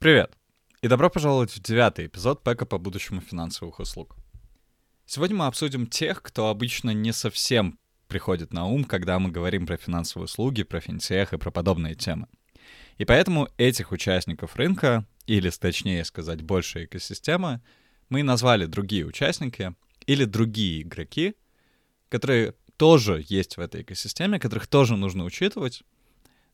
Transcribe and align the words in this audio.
Привет! 0.00 0.32
И 0.80 0.88
добро 0.88 1.10
пожаловать 1.10 1.50
в 1.50 1.60
девятый 1.60 2.06
эпизод 2.06 2.42
Пэка 2.42 2.64
по 2.64 2.78
будущему 2.78 3.20
финансовых 3.20 3.80
услуг. 3.80 4.16
Сегодня 5.04 5.36
мы 5.36 5.46
обсудим 5.46 5.86
тех, 5.86 6.22
кто 6.22 6.48
обычно 6.48 6.92
не 6.94 7.12
совсем 7.12 7.78
приходит 8.08 8.54
на 8.54 8.64
ум, 8.64 8.84
когда 8.84 9.18
мы 9.18 9.30
говорим 9.30 9.66
про 9.66 9.76
финансовые 9.76 10.24
услуги, 10.24 10.62
про 10.62 10.80
финтех 10.80 11.34
и 11.34 11.36
про 11.36 11.50
подобные 11.50 11.96
темы. 11.96 12.28
И 12.96 13.04
поэтому 13.04 13.50
этих 13.58 13.92
участников 13.92 14.56
рынка, 14.56 15.06
или 15.26 15.50
точнее 15.50 16.06
сказать, 16.06 16.40
большая 16.40 16.86
экосистема, 16.86 17.60
мы 18.08 18.22
назвали 18.22 18.64
другие 18.64 19.04
участники 19.04 19.74
или 20.06 20.24
другие 20.24 20.80
игроки, 20.80 21.34
которые 22.08 22.54
тоже 22.78 23.22
есть 23.28 23.58
в 23.58 23.60
этой 23.60 23.82
экосистеме, 23.82 24.40
которых 24.40 24.66
тоже 24.66 24.96
нужно 24.96 25.24
учитывать, 25.24 25.82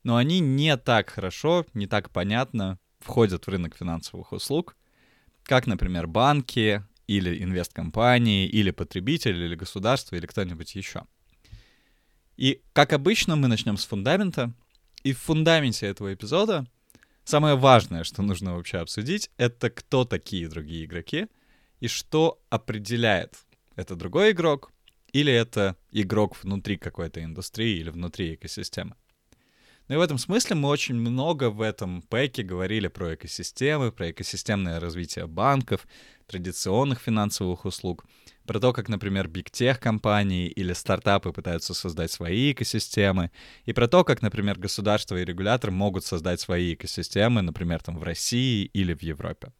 но 0.02 0.16
они 0.16 0.40
не 0.40 0.76
так 0.76 1.10
хорошо, 1.10 1.64
не 1.74 1.86
так 1.86 2.10
понятно 2.10 2.80
входят 3.06 3.46
в 3.46 3.50
рынок 3.50 3.76
финансовых 3.76 4.32
услуг, 4.32 4.76
как, 5.44 5.66
например, 5.66 6.06
банки 6.06 6.84
или 7.06 7.42
инвесткомпании, 7.42 8.46
или 8.48 8.72
потребители, 8.72 9.44
или 9.44 9.54
государство, 9.54 10.16
или 10.16 10.26
кто-нибудь 10.26 10.74
еще. 10.74 11.04
И, 12.36 12.60
как 12.72 12.92
обычно, 12.92 13.36
мы 13.36 13.48
начнем 13.48 13.76
с 13.76 13.86
фундамента. 13.86 14.52
И 15.04 15.12
в 15.12 15.18
фундаменте 15.20 15.86
этого 15.86 16.12
эпизода 16.12 16.66
самое 17.24 17.54
важное, 17.54 18.02
что 18.04 18.22
нужно 18.22 18.56
вообще 18.56 18.78
обсудить, 18.78 19.30
это 19.36 19.70
кто 19.70 20.04
такие 20.04 20.48
другие 20.48 20.84
игроки 20.84 21.28
и 21.78 21.88
что 21.88 22.40
определяет, 22.50 23.36
это 23.76 23.94
другой 23.94 24.32
игрок 24.32 24.72
или 25.12 25.32
это 25.32 25.76
игрок 25.92 26.42
внутри 26.42 26.76
какой-то 26.76 27.22
индустрии 27.22 27.78
или 27.78 27.90
внутри 27.90 28.34
экосистемы. 28.34 28.96
Ну 29.88 29.94
и 29.94 29.98
в 29.98 30.00
этом 30.00 30.18
смысле 30.18 30.56
мы 30.56 30.68
очень 30.68 30.96
много 30.96 31.48
в 31.48 31.60
этом 31.60 32.02
пэке 32.02 32.42
говорили 32.42 32.88
про 32.88 33.14
экосистемы, 33.14 33.92
про 33.92 34.10
экосистемное 34.10 34.80
развитие 34.80 35.28
банков, 35.28 35.86
традиционных 36.26 37.00
финансовых 37.00 37.64
услуг, 37.64 38.04
про 38.46 38.58
то, 38.58 38.72
как, 38.72 38.88
например, 38.88 39.28
бигтех-компании 39.28 40.48
или 40.48 40.72
стартапы 40.72 41.32
пытаются 41.32 41.72
создать 41.72 42.10
свои 42.10 42.50
экосистемы, 42.50 43.30
и 43.64 43.72
про 43.72 43.86
то, 43.86 44.02
как, 44.02 44.22
например, 44.22 44.58
государство 44.58 45.16
и 45.16 45.24
регулятор 45.24 45.70
могут 45.70 46.04
создать 46.04 46.40
свои 46.40 46.74
экосистемы, 46.74 47.42
например, 47.42 47.80
там 47.80 47.96
в 47.96 48.02
России 48.02 48.64
или 48.72 48.92
в 48.92 49.02
Европе. 49.02 49.52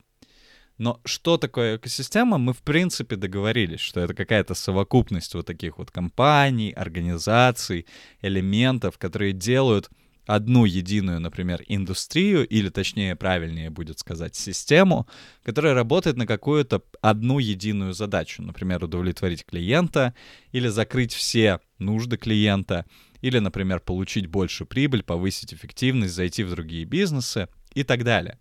Но 0.79 1.01
что 1.05 1.39
такое 1.39 1.77
экосистема, 1.77 2.37
мы 2.37 2.53
в 2.53 2.63
принципе 2.63 3.17
договорились, 3.17 3.81
что 3.81 4.01
это 4.01 4.13
какая-то 4.13 4.55
совокупность 4.55 5.35
вот 5.35 5.47
таких 5.47 5.79
вот 5.79 5.91
компаний, 5.91 6.73
организаций, 6.73 7.87
элементов, 8.21 8.99
которые 8.99 9.33
делают 9.33 9.89
одну 10.27 10.65
единую, 10.65 11.21
например, 11.21 11.63
индустрию, 11.67 12.47
или 12.47 12.69
точнее, 12.69 13.17
правильнее 13.17 13.71
будет 13.71 13.99
сказать, 13.99 14.35
систему, 14.35 15.07
которая 15.45 15.75
работает 15.75 16.17
на 16.17 16.27
какую-то 16.27 16.83
одну 17.01 17.39
единую 17.39 17.95
задачу, 17.95 18.43
например, 18.43 18.85
удовлетворить 18.85 19.45
клиента, 19.45 20.15
или 20.53 20.69
закрыть 20.69 21.15
все 21.15 21.61
нужды 21.79 22.17
клиента, 22.17 22.85
или, 23.21 23.39
например, 23.39 23.81
получить 23.81 24.27
больше 24.27 24.65
прибыль, 24.65 25.03
повысить 25.03 25.55
эффективность, 25.55 26.15
зайти 26.15 26.45
в 26.45 26.51
другие 26.51 26.85
бизнесы 26.85 27.49
и 27.75 27.85
так 27.85 28.05
далее. 28.05 28.39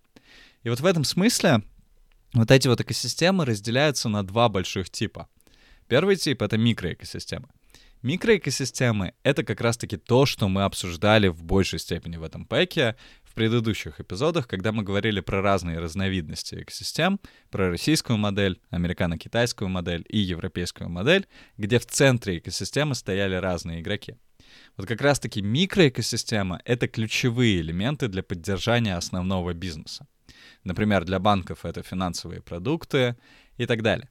И 0.64 0.70
вот 0.70 0.80
в 0.80 0.86
этом 0.86 1.04
смысле 1.04 1.62
вот 2.34 2.52
эти 2.52 2.68
вот 2.68 2.82
экосистемы 2.82 3.46
разделяются 3.46 4.10
на 4.10 4.26
два 4.26 4.50
больших 4.50 4.90
типа. 4.90 5.30
Первый 5.88 6.16
тип— 6.16 6.42
это 6.44 6.58
микроэкосистемы. 6.58 7.48
Микроэкосистемы— 8.06 9.14
это 9.24 9.44
как 9.44 9.62
раз-таки 9.62 9.98
то, 9.98 10.28
что 10.28 10.48
мы 10.48 10.62
обсуждали 10.62 11.28
в 11.28 11.44
большей 11.44 11.80
степени 11.80 12.18
в 12.18 12.24
этом 12.24 12.46
пэке 12.46 12.96
в 13.24 13.34
предыдущих 13.34 14.00
эпизодах, 14.00 14.48
когда 14.48 14.72
мы 14.72 14.84
говорили 14.84 15.22
про 15.22 15.42
разные 15.42 15.80
разновидности 15.80 16.62
экосистем, 16.62 17.20
про 17.50 17.72
российскую 17.72 18.20
модель, 18.20 18.62
американо-китайскую 18.70 19.70
модель 19.70 20.06
и 20.08 20.20
европейскую 20.20 20.88
модель, 20.88 21.26
где 21.58 21.80
в 21.80 21.88
центре 21.88 22.38
экосистемы 22.38 22.94
стояли 22.94 23.38
разные 23.38 23.82
игроки. 23.82 24.18
Вот 24.78 24.88
как 24.88 25.02
раз-таки 25.02 25.42
микроэкосистема— 25.42 26.62
это 26.64 26.88
ключевые 26.88 27.60
элементы 27.60 28.08
для 28.08 28.22
поддержания 28.22 28.98
основного 28.98 29.56
бизнеса. 29.56 30.06
Например, 30.64 31.06
для 31.06 31.18
банков 31.18 31.66
это 31.66 31.82
финансовые 31.82 32.44
продукты 32.44 33.16
и 33.58 33.66
так 33.66 33.82
далее. 33.82 34.10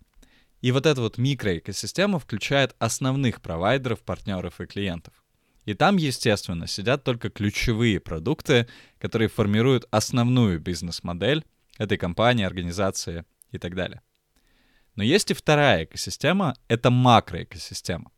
И 0.64 0.72
вот 0.72 0.86
эта 0.86 1.02
вот 1.02 1.18
микроэкосистема 1.18 2.18
включает 2.18 2.74
основных 2.78 3.42
провайдеров, 3.42 4.00
партнеров 4.00 4.62
и 4.62 4.66
клиентов. 4.66 5.12
И 5.66 5.74
там, 5.74 5.98
естественно, 5.98 6.66
сидят 6.66 7.04
только 7.04 7.28
ключевые 7.28 8.00
продукты, 8.00 8.66
которые 8.98 9.28
формируют 9.28 9.84
основную 9.90 10.58
бизнес-модель 10.58 11.44
этой 11.76 11.98
компании, 11.98 12.46
организации 12.46 13.26
и 13.50 13.58
так 13.58 13.74
далее. 13.74 14.00
Но 14.94 15.02
есть 15.02 15.30
и 15.30 15.34
вторая 15.34 15.84
экосистема— 15.84 16.54
это 16.68 16.88
макроэкосистема. 16.90 18.10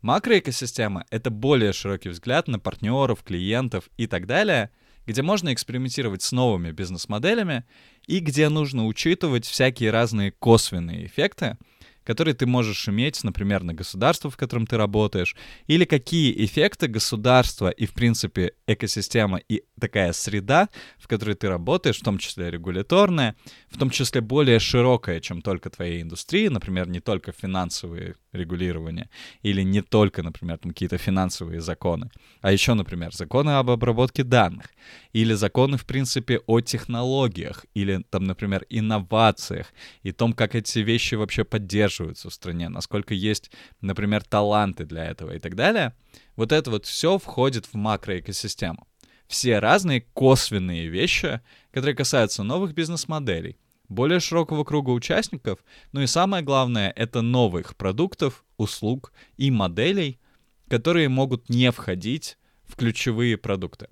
Макроэкосистема— 0.00 1.04
это 1.10 1.28
более 1.28 1.74
широкий 1.74 2.08
взгляд 2.08 2.48
на 2.48 2.58
партнеров, 2.58 3.22
клиентов 3.22 3.90
и 3.98 4.06
так 4.06 4.26
далее, 4.26 4.70
где 5.06 5.20
можно 5.20 5.52
экспериментировать 5.52 6.22
с 6.22 6.32
новыми 6.32 6.70
бизнес-моделями 6.70 7.66
и 8.06 8.20
где 8.20 8.48
нужно 8.48 8.86
учитывать 8.86 9.44
всякие 9.44 9.90
разные 9.90 10.32
косвенные 10.32 11.04
эффекты, 11.04 11.58
которые 12.04 12.34
ты 12.34 12.46
можешь 12.46 12.88
иметь, 12.88 13.24
например, 13.24 13.62
на 13.62 13.74
государство, 13.74 14.30
в 14.30 14.36
котором 14.36 14.66
ты 14.66 14.76
работаешь, 14.76 15.34
или 15.66 15.84
какие 15.84 16.44
эффекты 16.44 16.86
государства 16.86 17.70
и, 17.70 17.86
в 17.86 17.92
принципе, 17.92 18.52
экосистема 18.66 19.38
и 19.48 19.64
такая 19.80 20.12
среда, 20.12 20.68
в 20.98 21.08
которой 21.08 21.34
ты 21.34 21.48
работаешь, 21.48 21.98
в 21.98 22.04
том 22.04 22.18
числе 22.18 22.50
регуляторная, 22.50 23.34
в 23.68 23.78
том 23.78 23.90
числе 23.90 24.20
более 24.20 24.58
широкая, 24.58 25.20
чем 25.20 25.42
только 25.42 25.70
твоя 25.70 26.00
индустрия, 26.00 26.50
например, 26.50 26.88
не 26.88 27.00
только 27.00 27.32
финансовые 27.32 28.16
регулирования, 28.34 29.08
или 29.42 29.62
не 29.62 29.82
только, 29.82 30.22
например, 30.22 30.58
там 30.58 30.72
какие-то 30.72 30.98
финансовые 30.98 31.60
законы, 31.60 32.10
а 32.40 32.52
еще, 32.52 32.74
например, 32.74 33.14
законы 33.14 33.50
об 33.50 33.70
обработке 33.70 34.24
данных, 34.24 34.66
или 35.12 35.34
законы, 35.34 35.76
в 35.76 35.84
принципе, 35.86 36.40
о 36.46 36.60
технологиях, 36.60 37.64
или 37.74 38.04
там, 38.10 38.24
например, 38.24 38.66
инновациях, 38.68 39.72
и 40.02 40.12
том, 40.12 40.32
как 40.32 40.54
эти 40.54 40.80
вещи 40.80 41.14
вообще 41.14 41.44
поддерживаются 41.44 42.30
в 42.30 42.34
стране, 42.34 42.68
насколько 42.68 43.14
есть, 43.14 43.50
например, 43.80 44.24
таланты 44.24 44.84
для 44.84 45.04
этого 45.04 45.34
и 45.34 45.38
так 45.38 45.54
далее, 45.54 45.94
вот 46.36 46.52
это 46.52 46.70
вот 46.70 46.86
все 46.86 47.18
входит 47.18 47.66
в 47.66 47.74
макроэкосистему. 47.74 48.86
Все 49.26 49.58
разные 49.58 50.02
косвенные 50.12 50.88
вещи, 50.88 51.40
которые 51.72 51.96
касаются 51.96 52.42
новых 52.42 52.74
бизнес-моделей, 52.74 53.56
более 53.94 54.20
широкого 54.20 54.64
круга 54.64 54.90
участников, 54.90 55.58
ну 55.92 56.00
и 56.00 56.06
самое 56.06 56.42
главное, 56.42 56.90
это 56.90 57.22
новых 57.22 57.76
продуктов, 57.76 58.44
услуг 58.56 59.12
и 59.36 59.50
моделей, 59.50 60.20
которые 60.68 61.08
могут 61.08 61.48
не 61.48 61.70
входить 61.70 62.38
в 62.64 62.76
ключевые 62.76 63.36
продукты. 63.36 63.88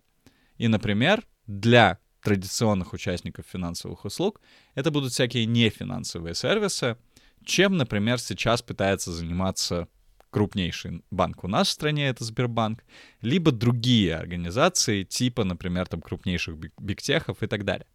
И, 0.58 0.68
например, 0.68 1.26
для 1.46 1.98
традиционных 2.22 2.92
участников 2.92 3.44
финансовых 3.50 4.04
услуг 4.04 4.40
это 4.74 4.90
будут 4.90 5.12
всякие 5.12 5.46
нефинансовые 5.46 6.34
сервисы, 6.34 6.96
чем, 7.44 7.76
например, 7.76 8.18
сейчас 8.18 8.62
пытается 8.62 9.12
заниматься 9.12 9.88
крупнейший 10.30 11.04
банк 11.10 11.44
у 11.44 11.48
нас 11.48 11.68
в 11.68 11.72
стране, 11.72 12.08
это 12.08 12.24
Сбербанк, 12.24 12.84
либо 13.20 13.52
другие 13.52 14.16
организации, 14.16 15.02
типа, 15.02 15.44
например, 15.44 15.86
там 15.86 16.00
крупнейших 16.00 16.56
бигтехов 16.78 17.42
и 17.42 17.46
так 17.46 17.64
далее. 17.64 17.86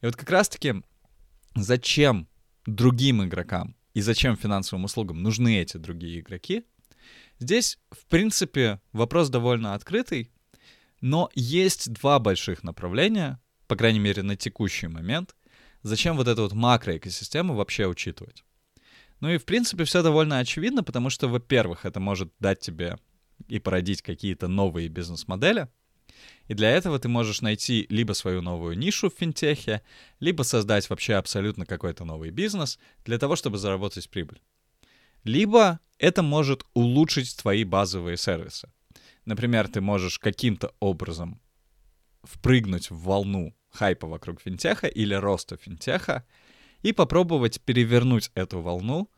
И 0.00 0.06
вот 0.06 0.16
как 0.16 0.30
раз-таки 0.30 0.82
зачем 1.54 2.28
другим 2.66 3.24
игрокам 3.24 3.76
и 3.94 4.00
зачем 4.00 4.36
финансовым 4.36 4.84
услугам 4.84 5.22
нужны 5.22 5.60
эти 5.60 5.76
другие 5.76 6.20
игроки, 6.20 6.64
здесь, 7.38 7.78
в 7.90 8.06
принципе, 8.06 8.80
вопрос 8.92 9.28
довольно 9.28 9.74
открытый, 9.74 10.30
но 11.00 11.30
есть 11.34 11.92
два 11.92 12.18
больших 12.18 12.62
направления, 12.62 13.40
по 13.66 13.76
крайней 13.76 14.00
мере, 14.00 14.22
на 14.22 14.36
текущий 14.36 14.88
момент, 14.88 15.34
зачем 15.82 16.16
вот 16.16 16.28
эту 16.28 16.42
вот 16.42 16.52
макроэкосистему 16.52 17.54
вообще 17.54 17.86
учитывать. 17.86 18.44
Ну 19.20 19.30
и, 19.30 19.38
в 19.38 19.44
принципе, 19.44 19.84
все 19.84 20.02
довольно 20.02 20.38
очевидно, 20.38 20.82
потому 20.82 21.10
что, 21.10 21.28
во-первых, 21.28 21.84
это 21.84 22.00
может 22.00 22.32
дать 22.38 22.60
тебе 22.60 22.98
и 23.48 23.58
породить 23.58 24.02
какие-то 24.02 24.48
новые 24.48 24.88
бизнес-модели— 24.88 25.68
и 26.48 26.54
для 26.54 26.70
этого 26.70 26.98
ты 26.98 27.08
можешь 27.08 27.42
найти 27.42 27.86
либо 27.88 28.12
свою 28.12 28.42
новую 28.42 28.76
нишу 28.76 29.10
в 29.10 29.14
финтехе, 29.14 29.82
либо 30.18 30.42
создать 30.42 30.90
вообще 30.90 31.14
абсолютно 31.14 31.66
какой-то 31.66 32.04
новый 32.04 32.30
бизнес 32.30 32.78
для 33.04 33.18
того, 33.18 33.36
чтобы 33.36 33.58
заработать 33.58 34.08
прибыль. 34.10 34.40
Либо 35.24 35.80
это 35.98 36.22
может 36.22 36.64
улучшить 36.74 37.36
твои 37.36 37.64
базовые 37.64 38.16
сервисы. 38.16 38.70
Например, 39.24 39.68
ты 39.68 39.80
можешь 39.80 40.18
каким-то 40.18 40.74
образом 40.80 41.40
впрыгнуть 42.22 42.90
в 42.90 42.96
волну 42.96 43.54
хайпа 43.70 44.06
вокруг 44.06 44.40
финтеха 44.40 44.86
или 44.86 45.14
роста 45.14 45.56
финтеха 45.56 46.26
и 46.82 46.92
попробовать 46.92 47.60
перевернуть 47.60 48.30
эту 48.34 48.60
волну 48.60 49.10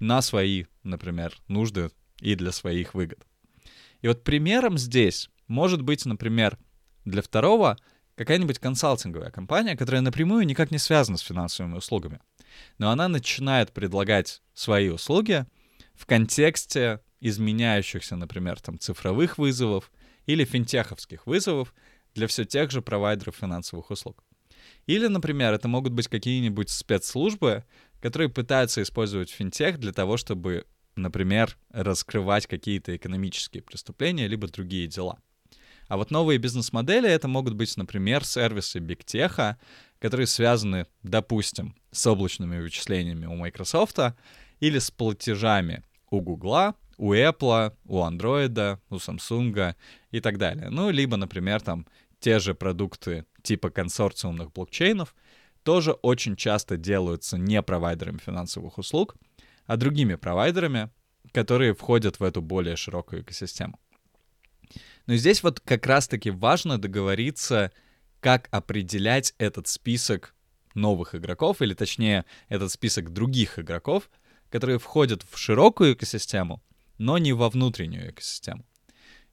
на 0.00 0.22
свои, 0.22 0.64
например, 0.82 1.36
нужды 1.48 1.90
и 2.20 2.34
для 2.34 2.52
своих 2.52 2.94
выгод. 2.94 3.26
И 4.00 4.08
вот 4.08 4.22
примером 4.24 4.78
здесь 4.78 5.28
может 5.48 5.82
быть, 5.82 6.06
например, 6.06 6.58
для 7.04 7.22
второго 7.22 7.76
какая-нибудь 8.14 8.58
консалтинговая 8.58 9.30
компания, 9.30 9.76
которая 9.76 10.02
напрямую 10.02 10.44
никак 10.46 10.70
не 10.70 10.78
связана 10.78 11.16
с 11.16 11.22
финансовыми 11.22 11.76
услугами. 11.76 12.20
Но 12.78 12.90
она 12.90 13.08
начинает 13.08 13.72
предлагать 13.72 14.42
свои 14.54 14.88
услуги 14.88 15.46
в 15.94 16.06
контексте 16.06 17.00
изменяющихся, 17.20 18.16
например, 18.16 18.60
там, 18.60 18.78
цифровых 18.78 19.38
вызовов 19.38 19.90
или 20.26 20.44
финтеховских 20.44 21.26
вызовов 21.26 21.74
для 22.14 22.26
все 22.26 22.44
тех 22.44 22.70
же 22.70 22.82
провайдеров 22.82 23.36
финансовых 23.36 23.90
услуг. 23.90 24.24
Или, 24.86 25.06
например, 25.06 25.52
это 25.52 25.68
могут 25.68 25.92
быть 25.92 26.08
какие-нибудь 26.08 26.70
спецслужбы, 26.70 27.64
которые 28.00 28.28
пытаются 28.28 28.82
использовать 28.82 29.30
финтех 29.30 29.78
для 29.78 29.92
того, 29.92 30.16
чтобы, 30.16 30.66
например, 30.96 31.56
раскрывать 31.70 32.46
какие-то 32.46 32.96
экономические 32.96 33.62
преступления 33.62 34.26
либо 34.26 34.48
другие 34.48 34.86
дела. 34.86 35.20
А 35.88 35.96
вот 35.96 36.10
новые 36.10 36.38
бизнес-модели— 36.38 37.08
это 37.10 37.28
могут 37.28 37.54
быть, 37.54 37.76
например, 37.76 38.24
сервисы 38.24 38.78
бигтеха, 38.78 39.58
которые 39.98 40.26
связаны, 40.26 40.86
допустим, 41.02 41.74
с 41.90 42.06
облачными 42.06 42.60
вычислениями 42.60 43.26
у 43.26 43.34
Microsoft 43.34 43.98
или 44.60 44.78
с 44.78 44.90
платежами 44.90 45.82
у 46.10 46.20
Google, 46.20 46.74
у 46.98 47.14
Apple, 47.14 47.72
у 47.86 47.98
Android, 48.02 48.78
у 48.90 48.96
Samsung 48.96 49.74
и 50.10 50.20
так 50.20 50.38
далее. 50.38 50.68
Ну, 50.68 50.90
либо, 50.90 51.16
например, 51.16 51.60
там 51.62 51.86
те 52.20 52.38
же 52.38 52.54
продукты 52.54 53.24
типа 53.42 53.70
консорциумных 53.70 54.52
блокчейнов 54.52 55.14
тоже 55.62 55.92
очень 55.92 56.36
часто 56.36 56.76
делаются 56.76 57.38
не 57.38 57.62
провайдерами 57.62 58.18
финансовых 58.18 58.78
услуг, 58.78 59.16
а 59.66 59.76
другими 59.76 60.16
провайдерами, 60.16 60.90
которые 61.32 61.74
входят 61.74 62.20
в 62.20 62.24
эту 62.24 62.42
более 62.42 62.76
широкую 62.76 63.22
экосистему. 63.22 63.78
Но 65.08 65.16
здесь 65.16 65.42
вот 65.42 65.60
как 65.60 65.86
раз-таки 65.86 66.30
важно 66.30 66.76
договориться, 66.76 67.72
как 68.20 68.46
определять 68.50 69.34
этот 69.38 69.66
список 69.66 70.34
новых 70.74 71.14
игроков, 71.14 71.62
или 71.62 71.72
точнее 71.72 72.26
этот 72.50 72.70
список 72.70 73.10
других 73.14 73.58
игроков, 73.58 74.10
которые 74.50 74.78
входят 74.78 75.24
в 75.28 75.38
широкую 75.38 75.94
экосистему, 75.94 76.62
но 76.98 77.16
не 77.16 77.32
во 77.32 77.48
внутреннюю 77.48 78.10
экосистему. 78.10 78.66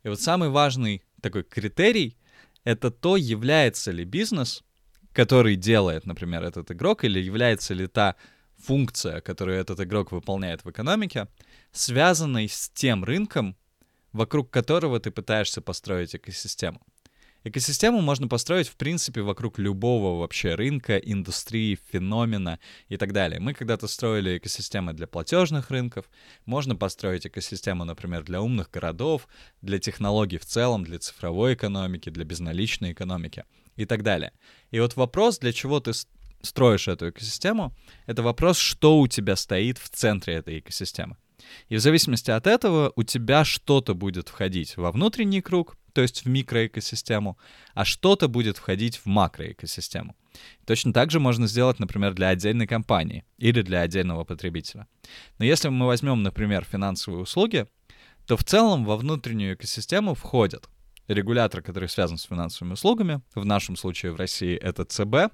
И 0.03 0.07
вот 0.07 0.21
самый 0.21 0.47
важный 0.47 1.03
такой 1.21 1.43
критерий— 1.43 2.17
это 2.63 2.89
то, 2.89 3.17
является 3.17 3.91
ли 3.91 4.05
бизнес, 4.05 4.63
который 5.11 5.57
делает, 5.57 6.05
например, 6.05 6.43
этот 6.45 6.71
игрок, 6.71 7.03
или 7.03 7.19
является 7.19 7.73
ли 7.73 7.87
та 7.87 8.15
функция, 8.57 9.19
которую 9.19 9.59
этот 9.59 9.81
игрок 9.81 10.13
выполняет 10.13 10.63
в 10.63 10.71
экономике, 10.71 11.27
связанной 11.73 12.47
с 12.47 12.69
тем 12.69 13.03
рынком, 13.03 13.57
вокруг 14.15 14.49
которого 14.49 14.99
ты 14.99 15.11
пытаешься 15.11 15.61
построить 15.61 16.15
экосистему. 16.15 16.81
Экосистему 17.43 18.01
можно 18.01 18.27
построить, 18.27 18.67
в 18.67 18.75
принципе, 18.75 19.21
вокруг 19.21 19.59
любого 19.59 20.19
вообще 20.19 20.55
рынка, 20.55 20.97
индустрии, 20.97 21.77
феномена 21.91 22.59
и 22.87 22.97
так 22.97 23.13
далее. 23.13 23.39
Мы 23.39 23.53
когда-то 23.53 23.87
строили 23.87 24.37
экосистемы 24.37 24.93
для 24.93 25.05
платежных 25.05 25.69
рынков, 25.69 26.09
можно 26.45 26.75
построить 26.75 27.27
экосистему, 27.27 27.83
например, 27.83 28.23
для 28.23 28.41
умных 28.41 28.71
городов, 28.71 29.27
для 29.61 29.77
технологий 29.77 30.39
в 30.39 30.45
целом, 30.45 30.83
для 30.85 30.97
цифровой 30.97 31.53
экономики, 31.53 32.09
для 32.09 32.25
безналичной 32.25 32.93
экономики 32.93 33.43
и 33.75 33.85
так 33.85 34.01
далее. 34.01 34.31
И 34.71 34.79
вот 34.79 34.95
вопрос, 34.95 35.37
для 35.37 35.53
чего 35.53 35.79
ты 35.79 35.91
строишь 36.41 36.87
эту 36.87 37.09
экосистему, 37.09 37.75
это 38.07 38.23
вопрос, 38.23 38.57
что 38.57 38.99
у 38.99 39.07
тебя 39.07 39.35
стоит 39.35 39.77
в 39.77 39.89
центре 39.89 40.35
этой 40.35 40.59
экосистемы. 40.59 41.17
И 41.69 41.75
в 41.75 41.79
зависимости 41.79 42.31
от 42.31 42.47
этого 42.47 42.91
у 42.95 43.03
тебя 43.03 43.45
что-то 43.45 43.93
будет 43.93 44.29
входить 44.29 44.77
во 44.77 44.91
внутренний 44.91 45.41
круг, 45.41 45.77
то 45.93 46.01
есть 46.01 46.25
в 46.25 46.29
микроэкосистему, 46.29 47.37
а 47.73 47.85
что-то 47.85 48.27
будет 48.27 48.57
входить 48.57 48.97
в 48.97 49.05
макроэкосистему. 49.05 50.15
Точно 50.65 50.91
так 50.91 51.11
же 51.11 51.19
можно 51.19 51.47
сделать, 51.47 51.79
например, 51.79 52.13
для 52.13 52.29
отдельной 52.29 52.67
компании 52.67 53.23
или 53.37 53.61
для 53.61 53.81
отдельного 53.81 54.25
потребителя. 54.25 54.87
Но 55.39 55.45
если 55.45 55.69
мы 55.69 55.85
возьмем, 55.85 56.23
например, 56.23 56.65
финансовые 56.69 57.21
услуги, 57.21 57.65
то 58.27 58.35
в 58.35 58.43
целом 58.43 58.85
во 58.85 58.97
внутреннюю 58.97 59.55
экосистему 59.55 60.15
входят 60.15 60.67
регулятор, 61.07 61.61
который 61.61 61.87
связан 61.87 62.17
с 62.17 62.23
финансовыми 62.23 62.73
услугами, 62.73 63.21
в 63.33 63.45
нашем 63.45 63.75
случае 63.75 64.11
в 64.11 64.15
России 64.15 64.55
это 64.55 64.83
ЦБ, 64.83 65.33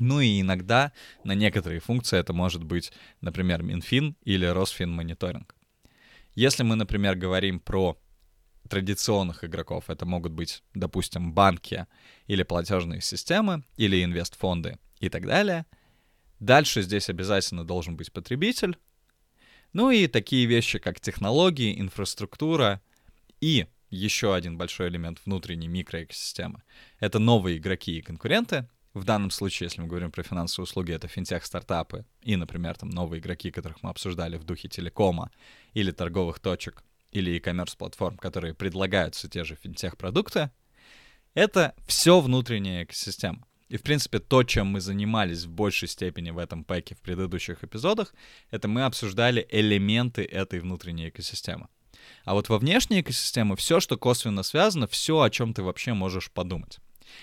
ну 0.00 0.20
и 0.20 0.40
иногда 0.40 0.92
на 1.24 1.34
некоторые 1.34 1.80
функции 1.80 2.18
это 2.18 2.32
может 2.32 2.64
быть, 2.64 2.92
например, 3.20 3.62
Минфин 3.62 4.16
или 4.24 4.46
Росфинмониторинг. 4.46 5.54
Если 6.34 6.62
мы, 6.62 6.76
например, 6.76 7.16
говорим 7.16 7.60
про 7.60 7.98
традиционных 8.70 9.44
игроков. 9.44 9.90
Это 9.90 10.06
могут 10.06 10.32
быть, 10.32 10.62
допустим, 10.74 11.34
банки 11.34 11.86
или 12.26 12.42
платежные 12.42 13.02
системы, 13.02 13.64
или 13.76 14.02
инвестфонды 14.02 14.78
и 15.00 15.10
так 15.10 15.26
далее. 15.26 15.66
Дальше 16.38 16.80
здесь 16.82 17.10
обязательно 17.10 17.64
должен 17.64 17.96
быть 17.96 18.12
потребитель. 18.12 18.78
Ну 19.72 19.90
и 19.90 20.06
такие 20.06 20.46
вещи, 20.46 20.78
как 20.78 21.00
технологии, 21.00 21.78
инфраструктура 21.78 22.80
и 23.40 23.66
еще 23.90 24.34
один 24.34 24.56
большой 24.56 24.88
элемент 24.88 25.20
внутренней 25.24 25.68
микроэкосистемы. 25.68 26.62
Это 27.00 27.18
новые 27.18 27.58
игроки 27.58 27.98
и 27.98 28.02
конкуренты. 28.02 28.68
В 28.92 29.04
данном 29.04 29.30
случае, 29.30 29.66
если 29.66 29.80
мы 29.80 29.86
говорим 29.86 30.10
про 30.10 30.24
финансовые 30.24 30.64
услуги, 30.64 30.92
это 30.92 31.06
финтех-стартапы 31.06 32.04
и, 32.22 32.34
например, 32.34 32.76
там 32.76 32.90
новые 32.90 33.20
игроки, 33.20 33.52
которых 33.52 33.82
мы 33.82 33.90
обсуждали 33.90 34.36
в 34.36 34.44
духе 34.44 34.68
телекома 34.68 35.30
или 35.74 35.92
торговых 35.92 36.40
точек 36.40 36.82
или 37.12 37.30
e-commerce 37.30 37.76
платформ, 37.76 38.16
которые 38.16 38.52
предлагают 38.54 39.14
все 39.14 39.28
те 39.28 39.44
же 39.44 39.54
финтех-продукты, 39.54 40.50
это 41.34 41.74
все 41.86 42.20
внутренняя 42.20 42.82
экосистема. 42.82 43.46
И, 43.68 43.76
в 43.76 43.82
принципе, 43.82 44.18
то, 44.18 44.42
чем 44.42 44.66
мы 44.66 44.80
занимались 44.80 45.44
в 45.44 45.50
большей 45.50 45.86
степени 45.86 46.30
в 46.30 46.38
этом 46.38 46.64
пэке 46.64 46.96
в 46.96 47.00
предыдущих 47.00 47.62
эпизодах, 47.62 48.12
это 48.50 48.66
мы 48.66 48.82
обсуждали 48.82 49.46
элементы 49.48 50.24
этой 50.24 50.58
внутренней 50.58 51.10
экосистемы. 51.10 51.68
А 52.24 52.34
вот 52.34 52.48
во 52.48 52.58
внешней 52.58 53.02
экосистеме 53.02 53.54
все, 53.54 53.78
что 53.78 53.96
косвенно 53.96 54.42
связано, 54.42 54.88
все, 54.88 55.20
о 55.20 55.30
чем 55.30 55.54
ты 55.54 55.62
вообще 55.62 55.94
можешь 55.94 56.32
подумать. 56.32 56.80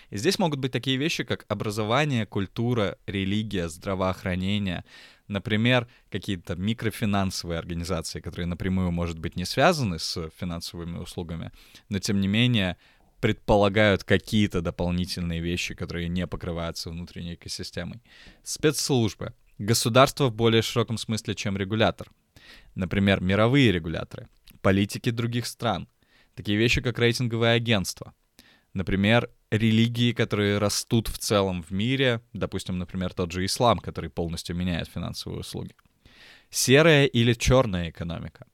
И 0.09 0.17
здесь 0.17 0.39
могут 0.39 0.59
быть 0.59 0.71
такие 0.71 0.97
вещи, 0.97 1.23
как 1.23 1.45
образование, 1.47 2.25
культура, 2.25 2.97
религия, 3.05 3.69
здравоохранение, 3.69 4.83
Например, 5.27 5.87
какие-то 6.09 6.55
микрофинансовые 6.55 7.59
организации, 7.59 8.21
которые 8.21 8.45
напрямую, 8.45 8.91
может 8.91 9.19
быть, 9.19 9.35
не 9.35 9.45
связаны 9.45 9.99
с 9.99 10.29
финансовыми 10.39 10.97
услугами, 10.97 11.51
но 11.89 11.99
тем 11.99 12.21
не 12.21 12.27
менее 12.27 12.77
предполагают 13.19 14.03
какие-то 14.03 14.61
дополнительные 14.61 15.41
вещи, 15.41 15.73
которые 15.73 16.07
не 16.07 16.27
покрываются 16.27 16.89
внутренней 16.89 17.33
экосистемой. 17.33 18.01
Спецслужбы. 18.43 19.33
Государство 19.57 20.27
в 20.27 20.35
более 20.35 20.61
широком 20.61 20.97
смысле, 20.97 21.33
чем 21.35 21.57
регулятор. 21.57 22.09
Например, 22.75 23.19
мировые 23.19 23.71
регуляторы. 23.71 24.29
Политики 24.61 25.09
других 25.09 25.47
стран. 25.47 25.89
Такие 26.35 26.57
вещи, 26.57 26.81
как 26.81 26.99
рейтинговые 26.99 27.53
агентства. 27.53 28.13
Например, 28.73 29.29
религии, 29.51 30.11
которые 30.11 30.57
растут 30.57 31.07
в 31.07 31.17
целом 31.17 31.63
в 31.63 31.71
мире, 31.71 32.21
допустим, 32.33 32.77
например, 32.77 33.13
тот 33.13 33.31
же 33.31 33.45
ислам, 33.45 33.79
который 33.79 34.09
полностью 34.09 34.55
меняет 34.55 34.87
финансовые 34.87 35.39
услуги. 35.39 35.73
Серая 36.49 37.05
или 37.05 37.33
черная 37.33 37.89
экономика. 37.89 38.47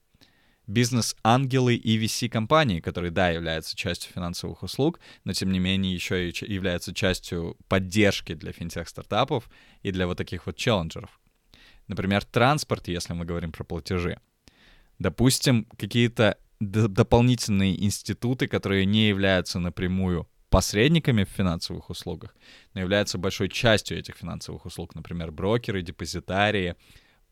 Бизнес-ангелы 0.66 1.76
и 1.76 2.00
VC-компании, 2.00 2.80
которые, 2.80 3.12
да, 3.12 3.30
являются 3.30 3.76
частью 3.76 4.14
финансовых 4.14 4.64
услуг, 4.64 5.00
но, 5.26 5.34
тем 5.34 5.52
не 5.52 5.60
менее, 5.60 5.94
еще 5.94 6.30
и 6.30 6.54
являются 6.54 6.94
частью 6.94 7.58
поддержки 7.68 8.34
для 8.34 8.54
финтех-стартапов 8.54 9.50
и 9.82 9.92
для 9.92 10.08
вот 10.08 10.18
таких 10.18 10.46
вот 10.46 10.56
челленджеров. 10.56 11.20
Например, 11.88 12.24
транспорт, 12.24 12.88
если 12.88 13.14
мы 13.14 13.26
говорим 13.26 13.52
про 13.52 13.66
платежи. 13.66 14.20
Допустим, 15.00 15.66
какие-то 15.78 16.38
дополнительные 16.60 17.84
институты, 17.84 18.48
которые 18.48 18.86
не 18.86 19.08
являются 19.08 19.60
напрямую 19.60 20.28
посредниками 20.50 21.24
в 21.24 21.30
финансовых 21.30 21.90
услугах, 21.90 22.36
но 22.74 22.82
являются 22.82 23.18
большой 23.18 23.50
частью 23.50 23.98
этих 23.98 24.16
финансовых 24.16 24.66
услуг, 24.66 24.94
например, 24.94 25.32
брокеры, 25.32 25.82
депозитарии, 25.82 26.76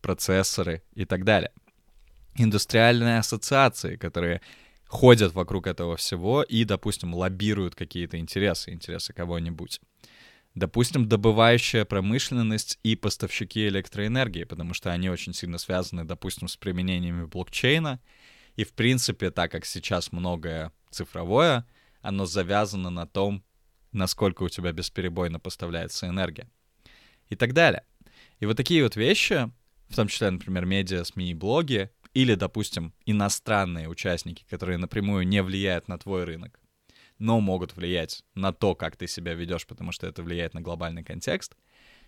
процессоры 0.02 0.82
и 0.96 1.06
так 1.06 1.24
далее. 1.24 1.52
Индустриальные 2.36 3.20
ассоциации, 3.20 3.96
которые 3.96 4.42
ходят 4.88 5.34
вокруг 5.34 5.68
этого 5.68 5.96
всего 5.98 6.44
и, 6.44 6.64
допустим, 6.64 7.14
лоббируют 7.14 7.76
какие-то 7.76 8.18
интересы, 8.18 8.72
интересы 8.72 9.14
кого-нибудь. 9.14 9.80
Допустим, 10.54 11.08
добывающая 11.08 11.86
промышленность 11.86 12.78
и 12.84 12.98
поставщики 12.98 13.68
электроэнергии, 13.68 14.44
потому 14.44 14.74
что 14.74 14.92
они 14.92 15.10
очень 15.10 15.34
сильно 15.34 15.58
связаны, 15.58 16.04
допустим, 16.04 16.50
с 16.50 16.58
применениями 16.58 17.26
блокчейна. 17.26 18.02
И, 18.56 18.64
в 18.64 18.74
принципе, 18.74 19.32
так 19.32 19.52
как 19.52 19.66
сейчас 19.66 20.12
многое 20.12 20.72
цифровое, 20.90 21.66
оно 22.02 22.26
завязано 22.26 22.90
на 22.90 23.08
том, 23.08 23.44
насколько 23.92 24.44
у 24.44 24.50
тебя 24.50 24.72
бесперебойно 24.72 25.40
поставляется 25.40 26.08
энергия. 26.08 26.50
И 27.30 27.36
так 27.36 27.54
далее. 27.54 27.84
И 28.40 28.46
вот 28.46 28.58
такие 28.58 28.84
вот 28.84 28.96
вещи, 28.96 29.52
в 29.90 29.96
том 29.96 30.08
числе, 30.08 30.30
например, 30.30 30.66
медиа, 30.66 31.04
СМИ 31.04 31.32
и 31.32 31.34
блоги, 31.34 31.90
или, 32.14 32.36
допустим, 32.36 32.94
иностранные 33.06 33.88
участники, 33.88 34.46
которые 34.50 34.78
напрямую 34.78 35.28
не 35.28 35.42
влияют 35.42 35.88
на 35.88 35.98
твой 35.98 36.26
рынок, 36.26 36.60
но 37.20 37.40
могут 37.40 37.76
влиять 37.76 38.24
на 38.36 38.52
то, 38.52 38.76
как 38.76 38.98
ты 38.98 39.08
себя 39.08 39.34
ведешь, 39.34 39.66
потому 39.66 39.92
что 39.92 40.08
это 40.08 40.24
влияет 40.24 40.54
на 40.54 40.62
глобальный 40.62 41.04
контекст, 41.04 41.56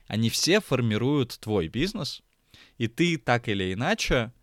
они 0.08 0.30
все 0.30 0.60
формируют 0.60 1.40
твой 1.40 1.68
бизнес, 1.68 2.22
и 2.78 2.88
ты 2.88 3.18
так 3.18 3.48
или 3.48 3.74
иначе 3.74 4.34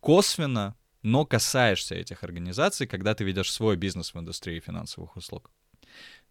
косвенно, 0.00 0.76
но 1.06 1.24
касаешься 1.24 1.94
этих 1.94 2.24
организаций, 2.24 2.88
когда 2.88 3.14
ты 3.14 3.22
ведешь 3.22 3.52
свой 3.52 3.76
бизнес 3.76 4.12
в 4.12 4.18
индустрии 4.18 4.58
финансовых 4.58 5.14
услуг. 5.14 5.52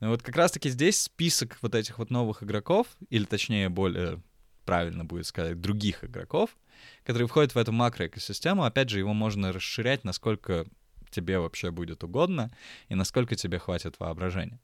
Ну 0.02 0.10
вот 0.10 0.22
как 0.22 0.36
раз-таки 0.36 0.70
здесь 0.70 1.00
список 1.00 1.58
вот 1.62 1.76
этих 1.76 1.98
вот 1.98 2.10
новых 2.10 2.44
игроков, 2.44 2.88
или 3.10 3.24
точнее 3.24 3.70
более 3.70 4.22
правильно 4.66 5.06
будет 5.06 5.28
сказать, 5.28 5.62
других 5.62 6.04
игроков, 6.04 6.58
которые 7.06 7.30
входят 7.30 7.56
в 7.56 7.58
эту 7.58 7.72
макроэкосистему. 7.72 8.66
Опять 8.66 8.90
же, 8.90 9.00
его 9.00 9.14
можно 9.14 9.54
расширять, 9.54 10.04
насколько 10.04 10.66
тебе 11.10 11.40
вообще 11.40 11.72
будет 11.72 12.04
угодно 12.04 12.54
и 12.90 12.96
насколько 12.96 13.38
тебе 13.38 13.60
хватит 13.60 13.98
воображения. 14.00 14.60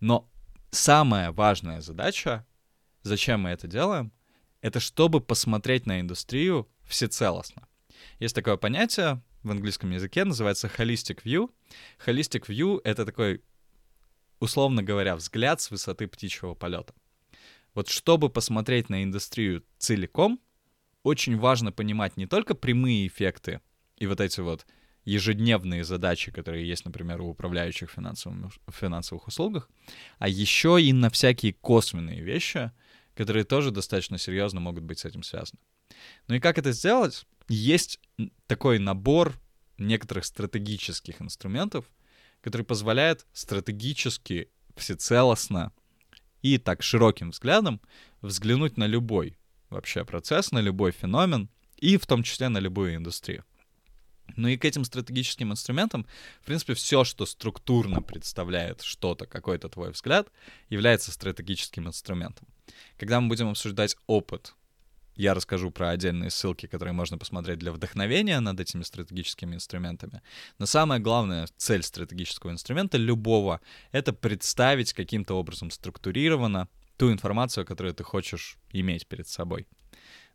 Но 0.00 0.30
самая 0.70 1.32
важная 1.32 1.80
задача, 1.80 2.44
зачем 3.02 3.40
мы 3.40 3.50
это 3.50 3.68
делаем, 3.68 4.12
это 4.60 4.80
чтобы 4.80 5.22
посмотреть 5.22 5.86
на 5.86 5.98
индустрию 6.00 6.68
всецелостно. 6.84 7.66
Есть 8.18 8.34
такое 8.34 8.56
понятие 8.56 9.22
в 9.42 9.50
английском 9.50 9.90
языке, 9.90 10.24
называется 10.24 10.68
holistic 10.68 11.22
view. 11.24 11.50
Holistic 12.06 12.46
view— 12.46 12.80
это 12.84 13.04
такой, 13.04 13.42
условно 14.40 14.82
говоря, 14.82 15.16
взгляд 15.16 15.60
с 15.60 15.70
высоты 15.70 16.06
птичьего 16.06 16.54
полета. 16.54 16.94
Вот 17.74 17.88
чтобы 17.88 18.30
посмотреть 18.30 18.88
на 18.88 19.02
индустрию 19.02 19.64
целиком, 19.78 20.40
очень 21.02 21.38
важно 21.38 21.72
понимать 21.72 22.16
не 22.16 22.26
только 22.26 22.54
прямые 22.54 23.06
эффекты 23.06 23.60
и 23.96 24.06
вот 24.06 24.20
эти 24.20 24.40
вот 24.40 24.66
ежедневные 25.04 25.84
задачи, 25.84 26.32
которые 26.32 26.66
есть, 26.66 26.84
например, 26.84 27.20
у 27.20 27.28
управляющих 27.28 27.90
финансовым, 27.90 28.50
финансовых 28.68 29.26
услугах, 29.26 29.68
а 30.18 30.28
еще 30.28 30.80
и 30.80 30.92
на 30.92 31.10
всякие 31.10 31.52
косвенные 31.52 32.22
вещи, 32.22 32.72
которые 33.14 33.44
тоже 33.44 33.70
достаточно 33.70 34.18
серьезно 34.18 34.60
могут 34.60 34.84
быть 34.84 35.00
с 35.00 35.04
этим 35.04 35.22
связаны. 35.22 35.60
Ну 36.26 36.36
и 36.36 36.40
как 36.40 36.58
это 36.58 36.72
сделать? 36.72 37.26
Есть 37.48 38.00
такой 38.46 38.78
набор 38.78 39.38
некоторых 39.78 40.24
стратегических 40.24 41.20
инструментов, 41.20 41.84
который 42.40 42.62
позволяет 42.62 43.26
стратегически, 43.32 44.48
всецелостно 44.76 45.72
и 46.42 46.58
так 46.58 46.82
широким 46.82 47.30
взглядом 47.30 47.80
взглянуть 48.20 48.76
на 48.76 48.86
любой 48.86 49.38
вообще 49.70 50.04
процесс, 50.04 50.52
на 50.52 50.60
любой 50.60 50.92
феномен 50.92 51.48
и 51.78 51.96
в 51.96 52.06
том 52.06 52.22
числе 52.22 52.48
на 52.48 52.58
любую 52.58 52.96
индустрию. 52.96 53.44
Ну 54.36 54.48
и 54.48 54.56
к 54.56 54.64
этим 54.64 54.84
стратегическим 54.84 55.52
инструментам, 55.52 56.06
в 56.40 56.46
принципе, 56.46 56.74
все, 56.74 57.04
что 57.04 57.26
структурно 57.26 58.00
представляет 58.00 58.80
что-то, 58.82 59.26
какой-то 59.26 59.68
твой 59.68 59.90
взгляд, 59.90 60.28
является 60.70 61.12
стратегическим 61.12 61.88
инструментом. 61.88 62.48
Когда 62.96 63.20
мы 63.20 63.28
будем 63.28 63.50
обсуждать 63.50 63.96
опыт, 64.06 64.54
я 65.16 65.34
расскажу 65.34 65.70
про 65.70 65.90
отдельные 65.90 66.30
ссылки, 66.30 66.66
которые 66.66 66.92
можно 66.92 67.18
посмотреть 67.18 67.58
для 67.58 67.72
вдохновения 67.72 68.40
над 68.40 68.58
этими 68.60 68.82
стратегическими 68.82 69.54
инструментами. 69.54 70.22
Но 70.58 70.66
самая 70.66 70.98
главная 71.00 71.48
цель 71.56 71.82
стратегического 71.82 72.50
инструмента 72.50 72.96
любого— 72.96 73.60
это 73.92 74.12
представить 74.12 74.92
каким-то 74.92 75.34
образом 75.34 75.70
структурированно 75.70 76.68
ту 76.96 77.12
информацию, 77.12 77.66
которую 77.66 77.94
ты 77.94 78.04
хочешь 78.04 78.56
иметь 78.72 79.06
перед 79.06 79.28
собой. 79.28 79.66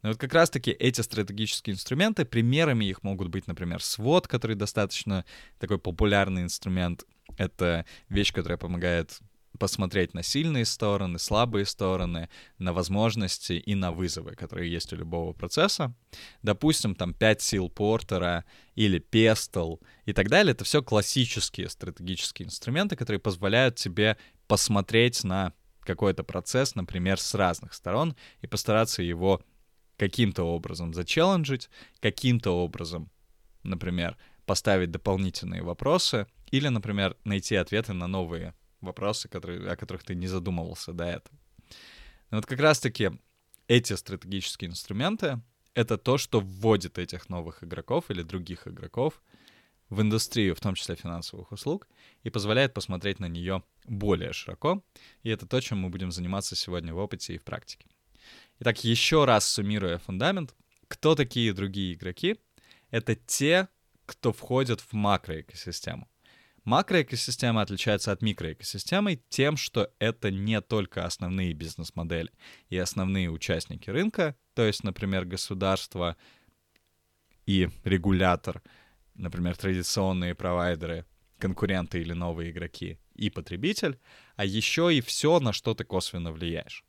Но 0.02 0.10
вот 0.10 0.18
как 0.18 0.34
раз-таки 0.34 0.72
эти 0.72 1.02
стратегические 1.02 1.74
инструменты, 1.74 2.24
примерами 2.24 2.86
их 2.86 3.04
могут 3.04 3.28
быть, 3.28 3.48
например, 3.48 3.84
свод, 3.84 4.28
который 4.28 4.56
достаточно 4.56 5.26
такой 5.60 5.78
популярный 5.78 6.44
инструмент. 6.44 7.04
Это 7.38 7.86
вещь, 8.08 8.34
которая 8.34 8.58
помогает 8.58 9.20
посмотреть 9.60 10.14
на 10.14 10.24
сильные 10.24 10.66
стороны, 10.66 11.20
слабые 11.20 11.66
стороны, 11.66 12.30
на 12.58 12.74
возможности 12.74 13.54
и 13.54 13.76
на 13.76 13.92
вызовы, 13.92 14.36
которые 14.36 14.72
есть 14.72 14.92
у 14.94 14.96
любого 14.96 15.34
процесса. 15.34 15.94
Допустим, 16.42 16.96
там 16.96 17.14
5 17.14 17.42
сил 17.42 17.70
Портера 17.70 18.46
или 18.76 18.98
Пестл 18.98 19.76
и 20.06 20.14
так 20.14 20.30
далее. 20.30 20.54
Это 20.54 20.64
все 20.64 20.82
классические 20.82 21.70
стратегические 21.70 22.48
инструменты, 22.48 22.96
которые 22.96 23.20
позволяют 23.20 23.76
тебе 23.76 24.18
посмотреть 24.48 25.24
на 25.24 25.54
какой-то 25.82 26.24
процесс, 26.24 26.76
например, 26.76 27.20
с 27.20 27.34
разных 27.36 27.74
сторон 27.74 28.16
и 28.42 28.48
постараться 28.48 29.04
его 29.04 29.42
каким-то 29.98 30.44
образом 30.44 30.94
зачелленджить, 30.94 31.70
каким-то 32.00 32.52
образом, 32.52 33.12
например, 33.64 34.18
поставить 34.46 34.92
дополнительные 34.92 35.62
вопросы 35.62 36.26
или, 36.52 36.70
например, 36.70 37.18
найти 37.26 37.56
ответы 37.56 37.94
на 37.94 38.08
новые 38.08 38.56
вопросы, 38.82 39.28
которые, 39.30 39.70
о 39.70 39.76
которых 39.76 40.04
ты 40.04 40.16
не 40.16 40.28
задумывался 40.28 40.94
до 40.94 41.06
этого. 41.06 41.38
Но 42.32 42.38
вот 42.38 42.46
как 42.46 42.60
раз-таки 42.60 43.12
эти 43.68 43.94
стратегические 43.94 44.70
инструменты— 44.70 45.42
это 45.74 45.98
то, 45.98 46.18
что 46.18 46.40
вводит 46.40 46.98
этих 46.98 47.30
новых 47.30 47.64
игроков 47.64 48.10
или 48.10 48.24
других 48.24 48.68
игроков 48.68 49.22
в 49.90 50.02
индустрию, 50.02 50.56
в 50.56 50.60
том 50.60 50.76
числе 50.76 50.96
финансовых 50.96 51.52
услуг, 51.52 51.88
и 52.24 52.30
позволяет 52.30 52.74
посмотреть 52.74 53.20
на 53.20 53.28
нее 53.28 53.64
более 53.86 54.34
широко. 54.34 54.84
И 55.24 55.30
это 55.30 55.48
то, 55.48 55.60
чем 55.62 55.80
мы 55.80 55.90
будем 55.90 56.12
заниматься 56.12 56.56
сегодня 56.56 56.94
в 56.94 56.98
опыте 56.98 57.36
и 57.36 57.38
в 57.38 57.44
практике. 57.44 57.88
Итак, 58.60 58.84
еще 58.84 59.26
раз 59.26 59.48
суммируя 59.48 59.98
фундамент, 59.98 60.54
кто 60.88 61.16
такие 61.16 61.54
другие 61.54 61.94
игроки? 61.94 62.40
Это 62.92 63.16
те, 63.16 63.68
кто 64.06 64.34
входят 64.34 64.82
в 64.82 64.94
макроэкосистему. 64.94 66.08
Макроэкосистема 66.66 67.62
отличается 67.62 68.12
от 68.12 68.22
микроэкосистемы 68.22 69.22
тем, 69.30 69.58
что 69.58 69.92
это 70.00 70.32
не 70.32 70.62
только 70.62 71.06
основные 71.06 71.54
бизнес-модели 71.54 72.32
и 72.70 72.78
основные 72.78 73.30
участники 73.30 73.90
рынка, 73.90 74.36
то 74.54 74.64
есть, 74.64 74.84
например, 74.84 75.26
государство 75.26 76.18
и 77.46 77.70
регулятор, 77.84 78.62
например, 79.16 79.58
традиционные 79.58 80.36
провайдеры, 80.36 81.06
конкуренты 81.40 82.02
или 82.02 82.14
новые 82.14 82.52
игроки 82.52 83.00
и 83.16 83.30
потребитель, 83.30 84.00
а 84.36 84.46
еще 84.46 84.94
и 84.94 85.02
все, 85.02 85.40
на 85.40 85.54
что 85.54 85.74
ты 85.74 85.84
косвенно 85.84 86.32
влияешь. 86.32 86.84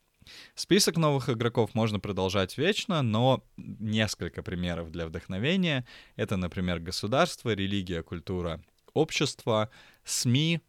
Список 0.54 0.96
новых 0.96 1.28
игроков 1.28 1.74
можно 1.74 1.98
продолжать 1.98 2.58
вечно, 2.58 3.02
но 3.02 3.44
несколько 3.56 4.42
примеров 4.42 4.90
для 4.90 5.06
вдохновения. 5.06 5.86
Это, 6.16 6.36
например, 6.36 6.78
государство, 6.78 7.54
религия, 7.54 8.02
культура, 8.02 8.62
общество, 8.94 9.70
СМИ 10.04 10.60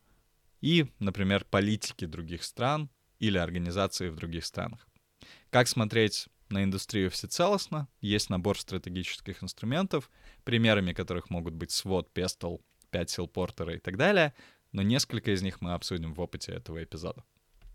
и, 0.62 0.88
например, 1.00 1.46
политики 1.46 2.06
других 2.06 2.44
стран 2.44 2.90
или 3.20 3.38
организации 3.38 4.10
в 4.10 4.16
других 4.16 4.46
странах. 4.46 4.88
Как 5.50 5.68
смотреть 5.68 6.28
на 6.50 6.64
индустрию 6.64 7.10
всецелостно? 7.10 7.88
Есть 8.02 8.30
набор 8.30 8.60
стратегических 8.60 9.44
инструментов, 9.44 10.10
примерами 10.44 10.94
которых 10.94 11.30
могут 11.30 11.54
быть 11.54 11.72
свод, 11.72 12.14
пестол, 12.14 12.62
5 12.92 13.10
сил 13.10 13.28
Портера 13.28 13.76
и 13.76 13.80
так 13.80 13.98
далее, 13.98 14.34
но 14.72 14.82
несколько 14.82 15.32
из 15.32 15.42
них 15.42 15.62
мы 15.62 15.74
обсудим 15.74 16.14
в 16.14 16.20
опыте 16.20 16.52
этого 16.52 16.84
эпизода. 16.84 17.24